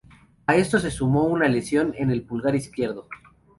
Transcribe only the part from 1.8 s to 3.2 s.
en el pulgar izquierdo.